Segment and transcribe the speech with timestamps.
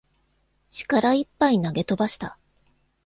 [0.71, 2.39] 力いっぱい投げ飛ばした